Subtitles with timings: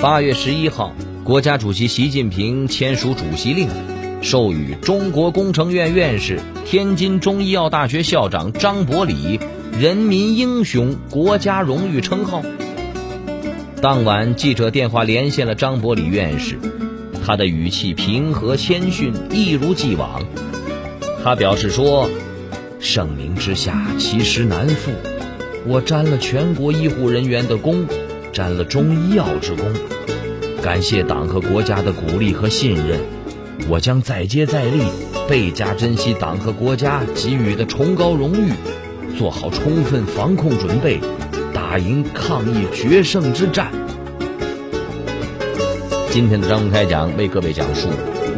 [0.00, 0.94] 八月十一号，
[1.24, 3.68] 国家主席习近平签署主席令，
[4.22, 9.40] 授予中国工程院院士、天津中医药大学校长张伯礼
[9.76, 12.40] “人民英雄”国家荣誉称号。
[13.82, 16.56] 当晚，记者电话连线了张伯礼院士，
[17.26, 20.22] 他的语气平和谦逊，一如既往。
[21.24, 22.08] 他表示说
[22.78, 24.92] ：“盛名之下，其实难副。
[25.66, 27.84] 我沾了全国医护人员的功，
[28.32, 29.64] 沾了中医药之功。
[30.62, 33.00] 感谢党和国家的鼓励和信任，
[33.68, 34.82] 我将再接再厉，
[35.28, 38.52] 倍加珍惜党和国家给予的崇高荣誉，
[39.16, 41.00] 做好充分防控准备。”
[41.52, 43.70] 打赢抗疫决胜之战。
[46.08, 47.88] 今天的张公开讲为各位讲述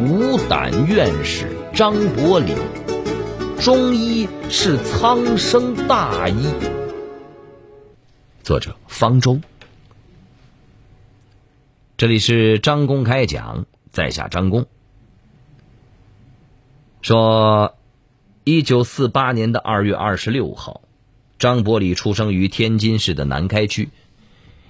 [0.01, 2.53] 无胆院士张伯礼，
[3.57, 6.45] 中医是苍生大医。
[8.43, 9.39] 作者方舟。
[12.01, 14.65] 这里是张公开讲，在下张公。
[17.03, 17.77] 说，
[18.43, 20.81] 一九四八年的二月二十六号。
[21.37, 23.89] 张伯礼出生于天津市的南开区，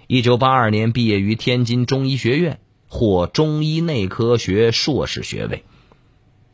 [0.08, 5.64] 一九八二年毕业于天津中医学院，获中医内科学硕士学位。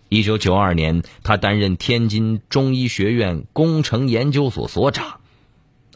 [0.09, 5.21] 一九九二年，他担任天津中医学院工程研究所所长。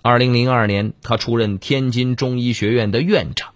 [0.02, 3.54] 二零零二年，他出任天津中医学院的院长。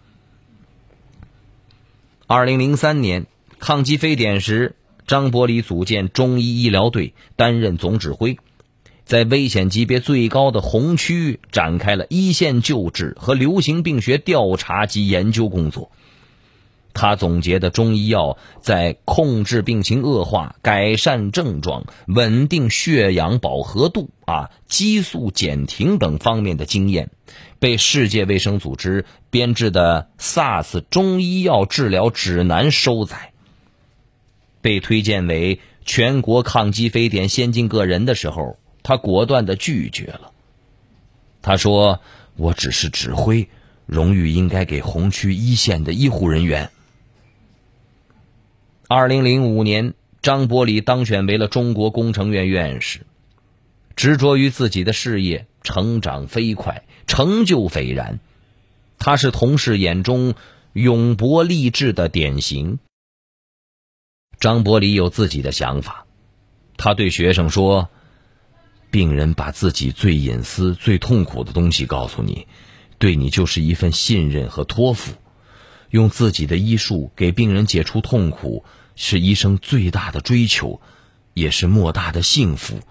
[2.28, 3.28] 二零零三年，
[3.60, 8.40] 抗击非典时，张伯礼组建中医医疗队，担任总指挥。
[9.06, 15.92] 在危险级别最高的红区展开了一线救治和流行病学调查及研究工作。
[16.96, 27.12] 他总结的中医药在控制病情恶化、改善症状、稳定血氧饱和度、啊激素减停等方面的经验，
[27.60, 33.32] 被世界卫生组织编制的 SARS 中医药治疗指南收载。
[34.62, 38.58] 被推荐为全国抗击非典先进个人的时候。
[38.88, 40.32] 他果断的拒绝了。
[41.42, 42.02] 他说
[42.38, 43.50] ：“我只是指挥，
[43.88, 46.70] 荣誉应该给红区一线的医护人员。”
[48.88, 53.02] 二零零五年，张伯礼当选为了中国工程院院士，
[53.96, 58.20] 执着于自己的事业，成长飞快，成就斐然。
[59.00, 60.36] 他是同事眼中
[60.74, 62.80] 永博励志的典型。
[64.40, 66.06] 张伯礼有自己的想法，
[66.78, 67.90] 他对学生说。
[68.92, 72.48] 病人把自己最隐私、最痛苦的东西告诉你，
[72.98, 75.16] 对你就是一份信任和托付。
[75.96, 78.66] 用自己的医术给病人解除痛苦，
[78.98, 80.82] 是医生最大的追求，
[81.34, 82.82] 也是莫大的幸福。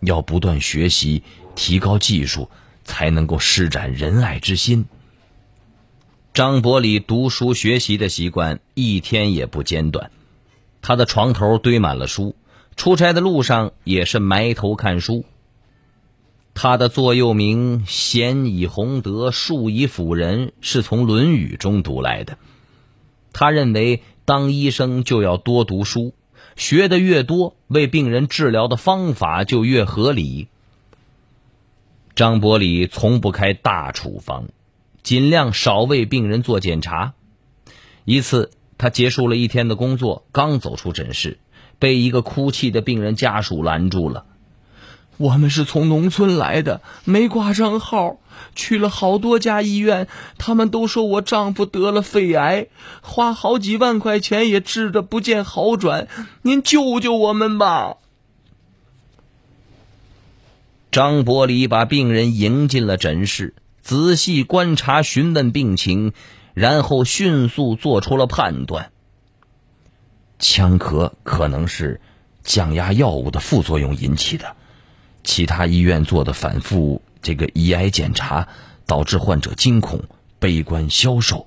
[0.00, 1.22] 要不断学习，
[1.54, 2.50] 提高技术，
[2.84, 4.84] 才能够施展仁爱之心。
[6.34, 10.10] 张伯礼读书学习的习惯一天也不间断，
[10.82, 12.36] 他的床头堆满了书。
[12.76, 15.24] 出差的路上也是埋头看书。
[16.58, 22.38] 他的座右铭“贤以弘德，术以辅仁”是从《论语》中读来的。
[23.34, 26.14] 他认为，当医生就要多读书，
[26.56, 30.48] 学的越多，为病人治疗的方法就越合理。
[32.14, 34.46] 张伯礼从不开大处方，
[35.02, 37.12] 尽量少为病人做检查。
[38.06, 41.38] 一次，他结束了一天的工作，刚走出诊室。
[41.78, 44.24] 被一个哭泣的病人家属拦住了。
[45.16, 48.18] 我们是从农村来的，没挂上号，
[48.54, 52.66] 去了好多家医院，他们都说我丈夫得了肺癌，
[53.00, 56.08] 花好几万块钱也治的不见好转，
[56.42, 57.96] 您救救我们吧！
[60.90, 66.12] 张伯礼把病人迎进了诊室，仔细观察、询问病情，
[66.54, 68.92] 然后迅速做出了判断。
[70.38, 72.00] 枪咳可能是
[72.42, 74.56] 降压药物的副作用引起的，
[75.26, 78.48] 其他医院做的反复这个胰癌检查
[78.86, 80.04] 导致患者惊恐、
[80.38, 81.46] 悲观、消瘦。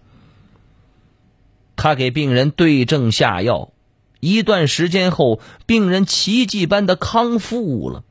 [1.76, 3.72] 他给病人对症下药，
[4.20, 8.04] 一段时间后，病人奇迹般的康复了。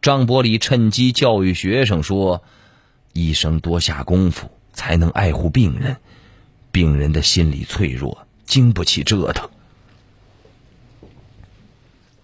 [0.00, 2.42] 张伯礼趁机教育学生说
[3.12, 5.98] ：“医生多下功夫，才能爱护病人，
[6.72, 9.48] 病人的心理脆弱。”经不起折腾，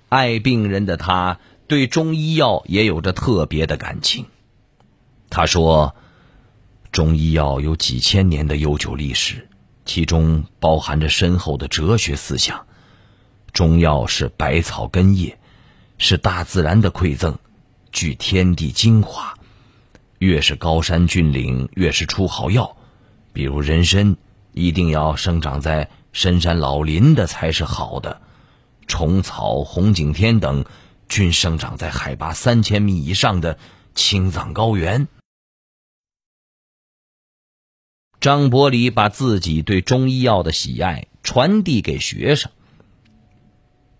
[0.09, 1.39] 爱病人的他
[1.69, 4.27] 对中医药也有着特别的感情。
[5.29, 5.97] 他说
[6.93, 9.49] ：“中医药有几千年的悠久历史，
[9.85, 12.67] 其中包含着深厚的哲学思想。
[13.53, 15.39] 中药是百草根叶，
[15.99, 17.37] 是大自然的馈赠，
[17.91, 19.35] 具天地精华。
[20.19, 22.77] 越是高山峻岭，越是出好药。
[23.33, 24.17] 比如人参，
[24.53, 28.21] 一定要生长在深山老林的才是好的；
[28.87, 30.65] 虫草、红景天等，
[31.09, 33.59] 均生长在海拔三千米以上的
[33.95, 35.09] 青藏高原。
[38.21, 42.51] 张伯礼把自己对中医药的喜爱传递给学生。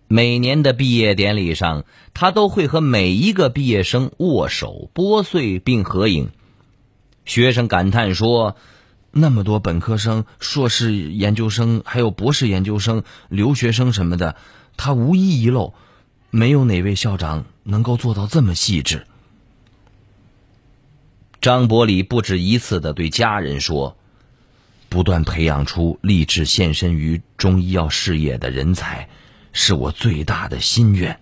[0.09, 6.31] 每年的毕业典礼上，他都会和每一个毕业生握手、拨穗并合影。
[7.25, 8.55] 学生感叹说
[9.11, 14.37] ：“那么多本科生、硕士研究生，还有博士研究生、留学生什么的，
[14.77, 15.73] 他无一遗漏，
[16.29, 19.05] 没有哪位校长能够做到这么细致。”
[21.41, 23.97] 张伯礼不止一次的对家人说
[24.89, 29.09] ：“不断培养出立志献身于中医药事业的人才。”
[29.59, 31.19] 是我最大的心愿。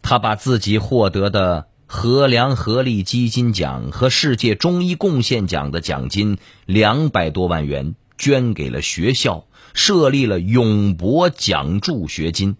[0.00, 12.56] 他把自己获得的合良合力基金奖和世界中医贡献奖的奖金两百多万元捐给了学校，设立了永博奖助学金。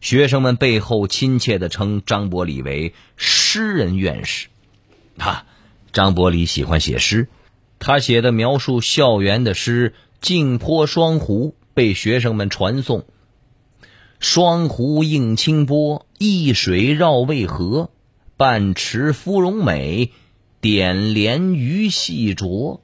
[0.00, 4.48] 学生们背后亲切的称张伯礼为诗人院士。
[5.18, 5.46] 啊，
[5.92, 7.28] 张伯礼喜欢写诗，
[7.78, 11.54] 他写的描述校园的诗《镜泊双湖》。
[11.72, 13.06] 被学生们传颂
[14.18, 17.90] ：“双湖映清波，一水绕渭河。
[18.36, 20.10] 半池芙蓉美，
[20.60, 22.82] 点莲鱼戏啄。”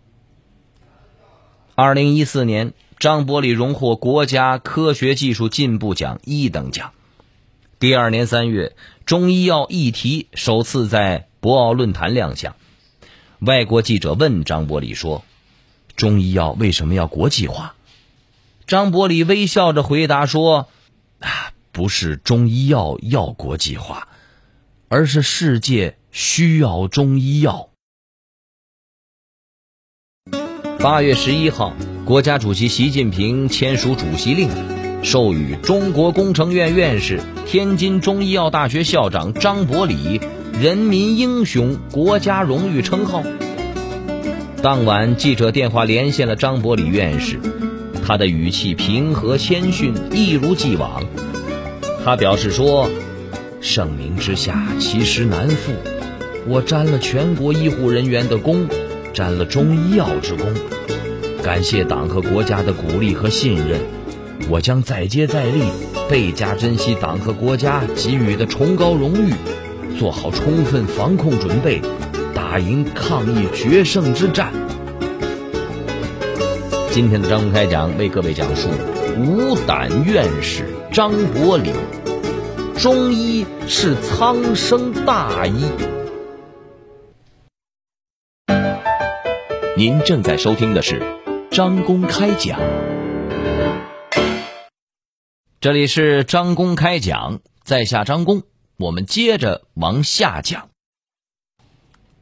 [1.74, 6.92] 二零一四年，张伯礼荣获国家科学技术进步奖一等奖。
[7.86, 8.74] 第二年三月，
[9.04, 12.56] 中医药议题首次在博鳌论坛亮相。
[13.38, 15.24] 外国记者问张伯礼说
[15.94, 17.76] ：“中医药为什么要国际化？”
[18.66, 20.66] 张伯礼微笑着回答说
[21.22, 24.08] ：“啊，不是中医药要国际化，
[24.88, 27.70] 而是世界需要中医药。”
[30.82, 31.72] 八月十一号，
[32.04, 34.50] 国家主席习近平签署主席令，
[35.06, 40.20] 授予中国工程院院士、天津中医药大学校长张伯礼
[40.60, 43.22] “人民英雄”国家荣誉称号。
[44.60, 47.38] 当晚，记者电话连线了张伯礼院士。
[48.04, 51.00] 他的语气平和谦逊，一如既往。
[52.04, 52.90] 他表示说
[53.62, 55.70] ：“盛名之下，其实难副。
[56.48, 58.66] 我沾了全国医护人员的功，
[59.14, 60.52] 沾了中医药之功。
[61.44, 63.80] 感谢党和国家的鼓励和信任，
[64.48, 65.62] 我将再接再厉，
[66.08, 69.32] 倍加珍惜党和国家给予的崇高荣誉，
[69.98, 71.80] 做好充分防控准备，
[72.34, 74.52] 打赢抗疫决胜之战。”
[76.90, 78.68] 今天的张公开讲为各位讲述
[79.18, 81.70] 无胆院士张伯礼，
[82.78, 85.64] 中医是苍生大医。
[89.76, 91.02] 您正在收听的是
[91.50, 92.58] 张公开讲，
[95.66, 98.44] 这里是张公开讲，在下张公，
[98.76, 100.68] 我们接着往下讲。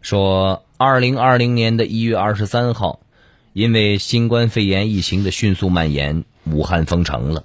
[0.00, 3.00] 说二零二零年的一月二十三号。
[3.52, 7.44] 因为新冠肺炎疫情的迅速蔓延，武汉封城了。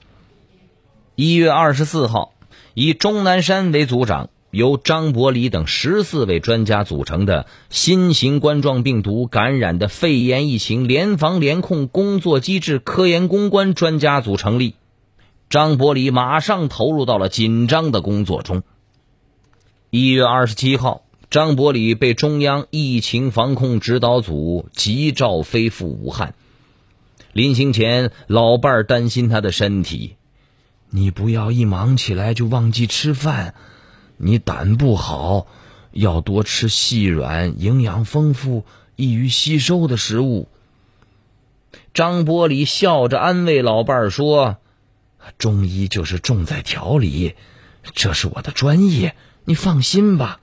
[1.16, 2.32] 一月二十四号，
[2.74, 14.76] 以钟南山为组长，由张伯礼等十四位专家组成的新型冠状病毒感染的肺炎疫情联防联控工作机制科研攻关专家组成立。
[15.50, 18.64] 张伯礼马上投入到了紧张的工作中。
[19.90, 21.04] 一月二十七号。
[21.32, 26.34] 张伯礼被中央疫情防控指导组急召飞赴武汉。
[27.34, 30.16] 临行前，老伴儿担心他的身体
[30.90, 33.54] ：“你不要一忙起来就忘记吃饭，
[34.18, 35.46] 你胆不好，
[35.92, 38.66] 要多吃细软、营养丰富、
[38.96, 40.48] 易于吸收的食物。”
[41.94, 44.58] 张伯礼笑着安慰老伴儿说
[45.38, 47.36] ：“中医就是重在调理，
[47.94, 50.40] 这是我的专业，你放心吧。”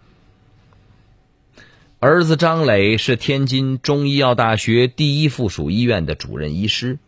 [1.99, 6.99] 儿子张磊是天津中医药大学第一附属医院的主任医师，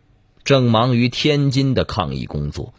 [0.43, 2.73] 正忙于天津的抗疫工作。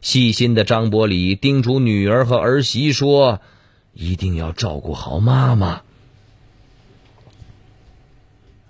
[0.00, 3.40] 细心的张伯礼叮嘱女儿和儿媳说
[3.92, 5.82] ：“一定要照顾好妈妈。”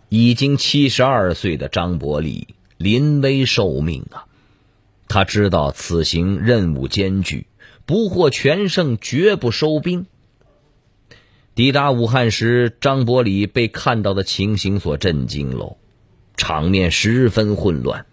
[0.08, 4.26] 已经七十二岁的张伯礼临危受命啊！
[5.10, 7.48] 他知道此行任务艰巨，
[7.84, 10.06] 不获全胜绝不收兵。
[11.56, 15.76] 抵达武汉时，张伯礼被看到的情形所震惊了，
[16.36, 18.06] 场面十分混乱，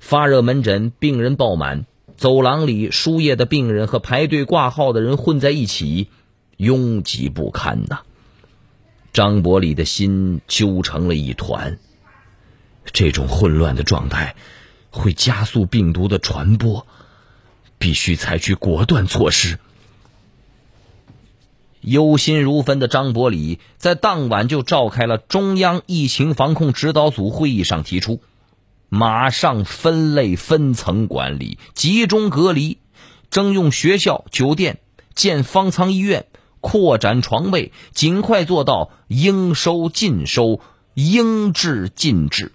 [0.00, 6.08] 发热门诊病人爆满，走廊里输液的病人和排队挂号的人混在一起，
[6.56, 8.00] 拥挤不堪呐。
[9.12, 11.78] 张伯礼的心揪成了一团。
[12.92, 14.34] 这种混乱的状态
[14.92, 16.86] 会加速病毒的传播，
[17.78, 19.58] 必须采取果断措施。
[21.80, 28.20] 忧心如焚的张伯礼在当晚就召开了中央疫情防控指导组会议上提出，
[28.88, 32.78] 马上分类分层管理，集中隔离，
[33.30, 34.78] 征用学校、酒店，
[35.16, 36.26] 建方舱医院，
[36.60, 40.60] 扩展床位，尽快做到应收尽收，
[40.94, 42.52] 应治尽治。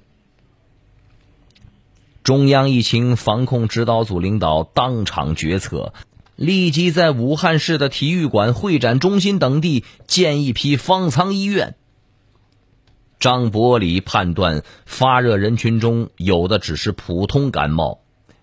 [2.27, 5.93] 中央疫情防控指导组领导当场决策。
[6.36, 11.75] 立即在武汉市的体育馆、会展中心等地建一批方舱医院。
[13.17, 18.01] 张伯礼判断，发热人群中有的只是普通感冒，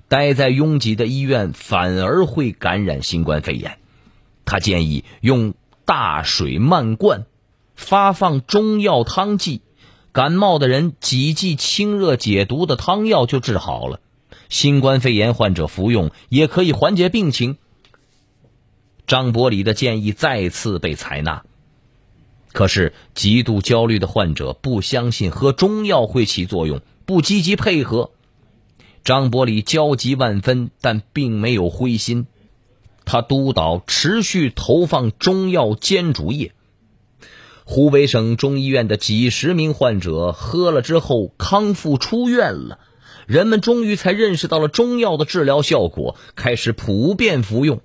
[0.09, 3.76] 待在拥挤的医院反而会感染新冠肺炎。
[4.47, 5.53] 他建议用
[5.85, 7.26] 大水漫灌，
[7.76, 9.61] 发放中药汤剂，
[10.14, 13.99] 感冒的人几剂清热解毒的汤药就治好了。
[14.49, 17.56] 新冠肺炎患者服用也可以缓解病情。
[19.09, 21.42] 张伯礼的建议再次被采纳，
[22.52, 28.12] 可是极度焦虑的患者不相信喝中药会起作用，不积极配合。
[29.02, 32.28] 张伯礼焦急万分，但并没有灰心。
[33.04, 36.53] 他督导持续投放中药煎煮液。
[37.66, 42.78] 湖北省中医院的几十名患者喝了之后康复出院了，
[43.26, 47.80] 人们终于才认识到了中药的治疗效果，开始普遍服用。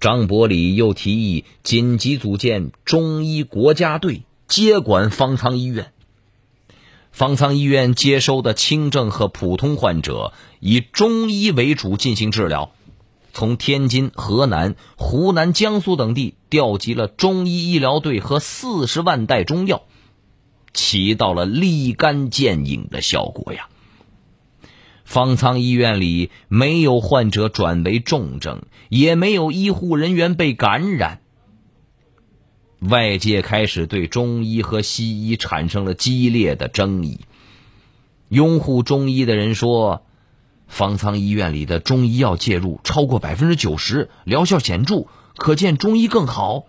[0.00, 5.92] 张伯礼又提议紧急组建中医国家队，接管方舱医院。
[7.12, 12.72] 方舱医院接收的轻症和普通患者以中医为主进行治疗。
[13.38, 19.84] 从天津、河南、湖南、江苏等地调集了中医医疗队和四十万袋中药，
[20.74, 23.68] 起到了立竿见影的效果呀。
[25.04, 31.20] 方舱医院里没有患者转为重症，也没有医护人员被感染。
[32.80, 37.20] 外界开始对中医和西医产生了激烈的争议。
[38.30, 40.02] 拥护中医的人说，
[40.68, 45.06] 方舱医院里的中医药介入超过百分之九十，疗效显著，
[45.36, 46.64] 可见中医更好。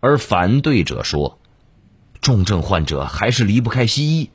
[0.00, 1.38] 而反对者说，
[2.20, 4.30] 重症患者还是离不开西医。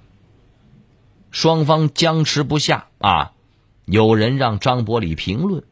[1.30, 3.32] 双方僵持不下啊！
[3.86, 5.64] 有人让张伯礼评论。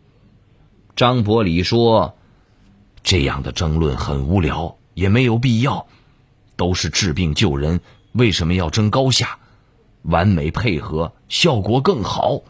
[0.96, 2.16] 张伯礼说
[3.04, 5.88] ：“这样的争论很无聊，也没有必要。
[6.56, 9.40] 都是治病救人，为什么要争高下？
[10.04, 12.42] 完美配合，效果更好。”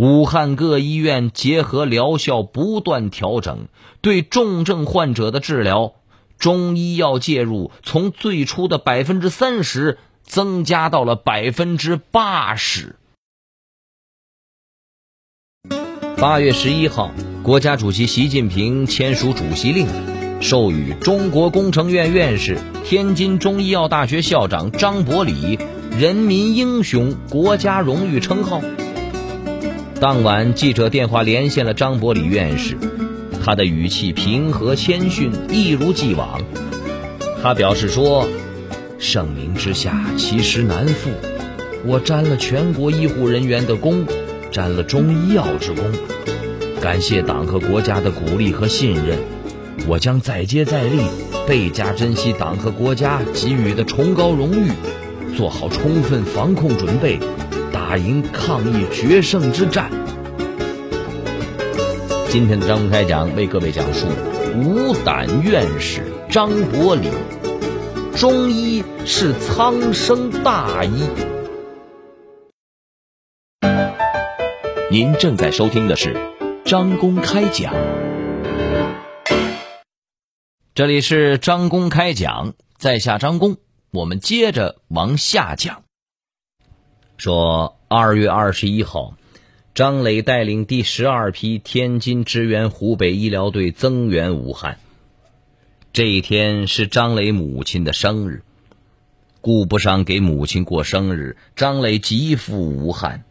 [0.00, 3.68] 武汉各医院结合疗效不断调整，
[4.00, 5.92] 对重症患者的治疗，
[6.38, 9.98] 中医药介入从最初的百分之三十。
[10.22, 12.94] 增加到了百分之八十。
[16.16, 17.10] 八月十一号，
[17.42, 19.88] 国家主席习近平签署主席令，
[20.40, 25.58] 授予中国工程院院士、天津中医药大学校长张伯礼
[25.98, 28.60] “人民英雄”国家荣誉称号。
[30.00, 32.74] 当晚，记者电话连线了张伯礼院士，
[33.44, 36.40] 他的语气平和谦逊，一如既往。
[37.42, 38.26] 他表示说。
[38.98, 41.10] 盛名之下，其实难副。
[41.86, 44.06] 我沾了全国医护人员的功，
[44.50, 45.84] 沾了中医药之功。
[46.82, 49.18] 感谢党和国家的鼓励和信任，
[49.86, 51.00] 我将再接再厉，
[51.46, 54.70] 倍加珍惜党和国家给予的崇高荣誉，
[55.34, 57.18] 做好充分防控准备，
[57.90, 59.90] 打赢抗疫决胜之战。
[62.28, 64.06] 今天的张公开讲为各位讲述
[64.54, 67.08] 无胆院士张伯礼。
[68.16, 71.08] 中医是苍生大医。
[74.88, 76.14] 您正在收听的是
[76.64, 77.74] 张公开讲，
[80.76, 83.56] 这里是张公开讲，在下张公，
[83.90, 85.82] 我们接着往下讲。
[87.20, 89.14] 说二月二十一号，
[89.74, 94.78] 张磊带领第十二批天津支援湖北医疗队增援武汉。
[95.92, 98.42] 这一天是张磊母亲的生日，
[99.42, 103.24] 顾不上给母亲过生日，张磊急赴武汉。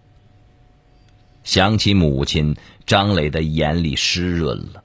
[1.44, 4.84] 想起母亲，张磊的眼里湿润了。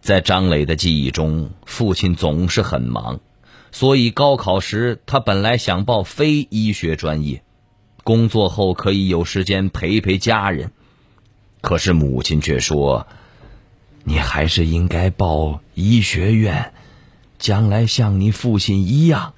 [0.00, 3.18] 在张磊的记忆中，父亲总是很忙，
[3.72, 7.42] 所以高考时他本来想报非医学专业，
[8.04, 10.72] 工作后可以有时间陪陪家人。
[11.60, 13.06] 可是母亲却说。
[14.04, 16.74] 你还是应该报医学院，
[17.38, 19.34] 将来像你父亲一样。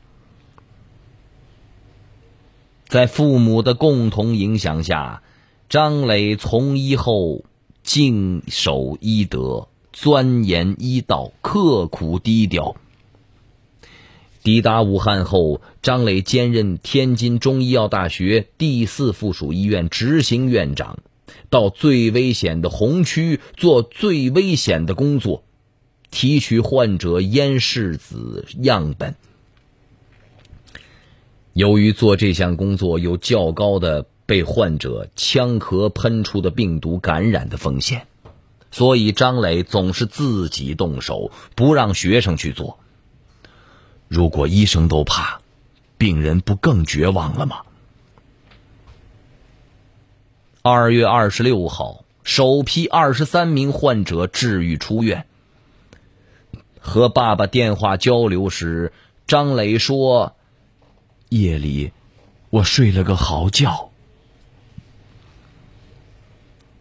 [2.88, 5.22] 在父母的共同影响下，
[5.68, 7.44] 张磊从医后
[7.82, 12.74] 静守医德，钻研医道，刻苦低调。
[14.44, 20.98] 抵达武汉后，张磊兼任天津中医药大学第四附属医院执行院长。
[21.48, 25.44] 到最危险的红区做最危险的工作，
[26.10, 29.14] 提取患者咽拭子样本。
[31.54, 38.06] 由于做这项工作有较高的被患者呛咳喷出的病毒感染的风险，
[38.70, 42.78] 所以张磊总是自己动手，不让学生去做。
[44.14, 45.40] 如果医生都怕，
[45.98, 47.62] 病人不更绝望了吗？
[50.62, 55.26] 二月二十六号，首批二十三名患者治愈出院。
[56.78, 58.92] 和爸爸电话交流时，
[59.26, 60.36] 张磊说
[61.30, 61.90] ：“夜里
[62.50, 63.90] 我睡了个好觉。”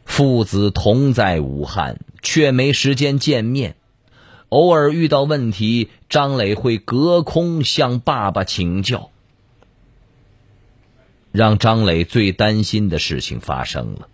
[0.05, 3.75] 父子同在武汉，却没时间见面。
[4.53, 9.09] 偶尔遇到问题，张磊会隔空向爸爸请教。
[11.31, 14.07] 让张磊最担心的事情发生了。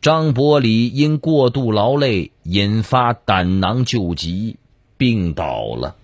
[0.00, 4.58] 张伯礼因过度劳累引发胆囊旧疾，
[4.96, 5.96] 病倒了。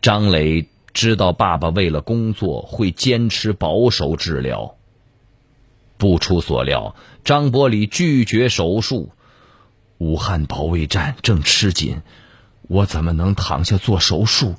[0.00, 4.74] 张磊知道爸爸为了工作会坚持保守治疗。
[5.96, 9.10] 不出所料，张伯礼拒绝手术。
[10.02, 12.02] 武汉保卫战正吃紧，
[12.62, 14.56] 我怎么能躺下做手术？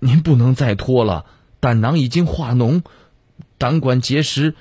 [0.00, 1.24] 您不能再拖了。
[1.60, 2.82] 胆囊已经化脓，
[3.56, 4.54] 胆管结石，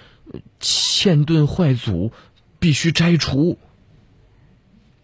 [0.62, 2.13] 嵌顿坏阻，
[2.60, 3.58] 必须摘除。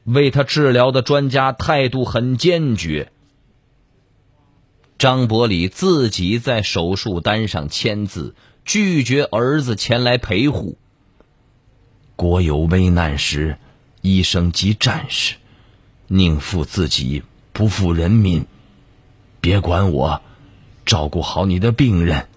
[0.05, 3.11] 为他治疗的专家态度很坚决。
[4.97, 10.77] 张伯礼自己在手术单上签字，拒绝儿子前来陪护。
[12.15, 13.57] 国有危难时，
[14.01, 15.35] 医生及战士，
[16.07, 18.45] 宁负自己，不负人民。
[19.39, 20.21] 别管我。
[20.83, 22.27] 照顾好你的病人。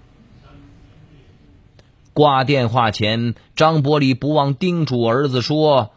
[2.13, 5.93] 挂电话前，张伯礼不忘叮嘱儿子说：“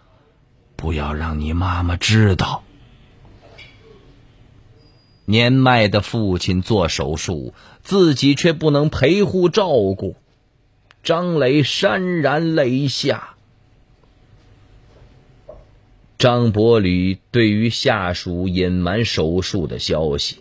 [0.75, 2.63] 不要让你妈妈知道。”
[5.25, 7.53] 年迈的父亲做手术，
[7.83, 10.15] 自己却不能陪护照顾，
[11.03, 13.35] 张磊潸然泪下。
[16.17, 20.37] 张伯礼对于下属隐瞒手术的消息。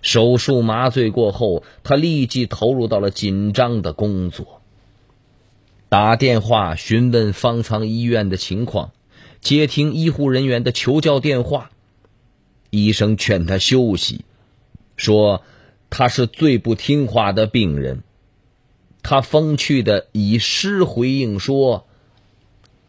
[0.00, 4.62] 手术麻醉过后，他立即投入到了紧张的工作。
[5.88, 8.92] 打电话询问方舱医院的情况，
[9.40, 11.70] 接听医护人员的求教电话。
[12.70, 14.24] 医生劝他休息，
[14.96, 15.42] 说
[15.90, 18.02] 他是最不听话的病人。
[19.02, 21.86] 他风趣的以诗回应说：“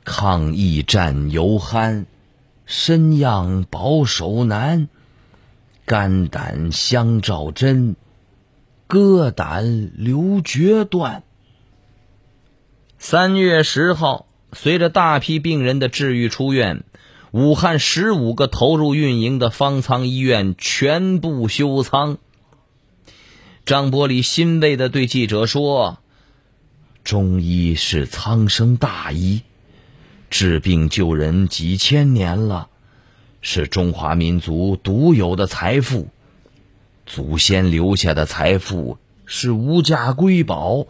[0.06, 2.06] 抗疫战犹酣，
[2.76, 4.90] 身样保守难。”
[5.86, 7.96] 肝胆相照真，
[8.88, 11.24] 割胆留决断。
[12.98, 16.84] 三月十号，随着大批病人的治愈出院，
[17.32, 22.18] 武汉十五个投入运营的方舱医院全部休舱。
[23.66, 26.00] 张伯礼欣慰的对记者说
[27.04, 29.42] ：“中医是苍生大医，
[30.34, 32.70] 治病救人几千年了。”
[33.46, 36.08] 是中华民族独有的财富，
[37.06, 40.88] 祖先留下的财富是无价瑰宝，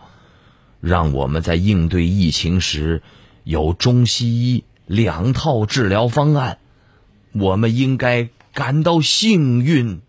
[0.80, 3.02] 让我们在应对疫情时
[3.44, 6.60] 有中西医两套治疗方案，
[7.32, 10.02] 我们应该感到幸运。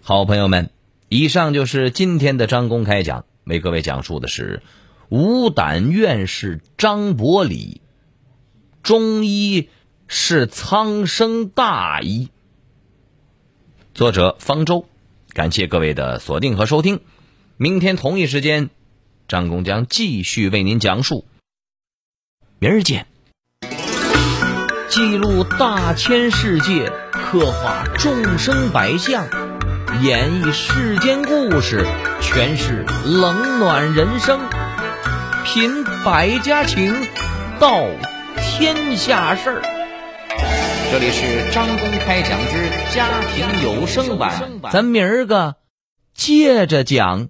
[0.00, 0.70] 好朋友们，
[1.08, 4.62] 以上就是今天的张公开讲，为各位讲述的是
[5.08, 7.80] 无胆院士张伯礼，
[8.82, 9.68] 中医。
[10.10, 12.30] 是苍生大医。
[13.92, 14.86] 作者方舟，
[15.34, 17.00] 感谢各位的锁定和收听。
[17.58, 18.70] 明天同一时间，
[19.28, 21.26] 张工将继续为您讲述。
[22.58, 23.06] 明儿见。
[24.88, 29.28] 记录大千世界，刻画众生百相，
[30.02, 31.84] 演绎世间故事，
[32.22, 34.40] 诠释冷暖人生，
[35.54, 36.94] 品百家情，
[37.58, 37.86] 道
[38.36, 39.62] 天下事儿。
[40.92, 44.30] 这里是张公开讲之家庭有声版，
[44.70, 45.56] 咱明儿个
[46.14, 47.28] 接着讲。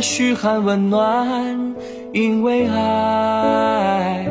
[0.00, 1.74] 嘘寒问暖，
[2.12, 4.24] 因为爱；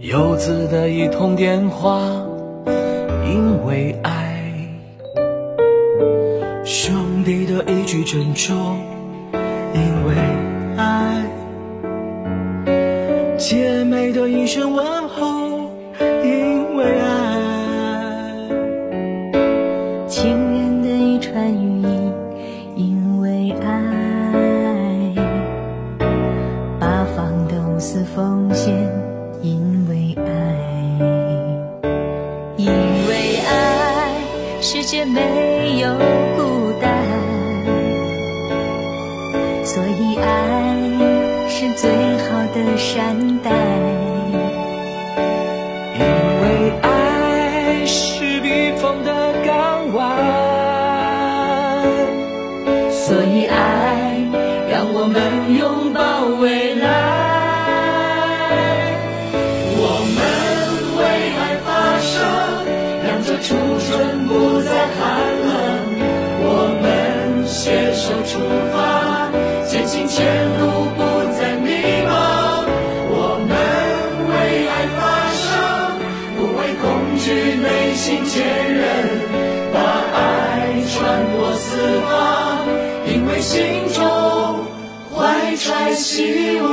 [0.00, 2.00] 游子的一通电话，
[3.24, 4.40] 因为爱。
[6.64, 8.78] 兄弟的一句珍重，
[9.74, 10.33] 因为爱。
[85.74, 86.70] 爱，希望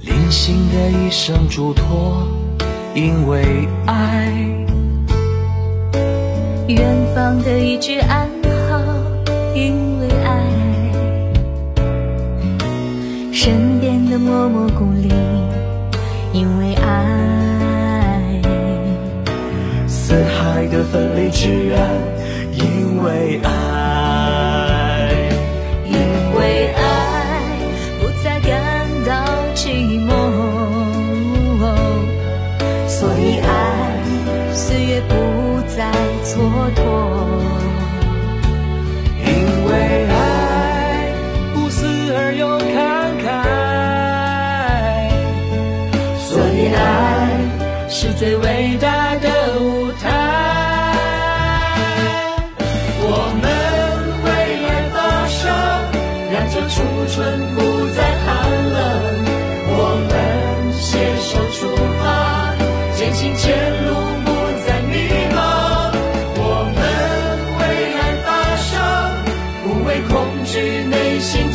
[0.00, 2.03] 灵性的一声嘱托。
[2.94, 4.32] 因为爱。
[6.68, 8.13] 远方的一句爱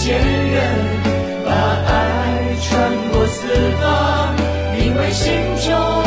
[0.10, 0.60] 坚韧，
[1.45, 3.48] 把爱传播四
[3.80, 4.36] 方，
[4.84, 5.32] 因为心
[5.63, 5.99] 中。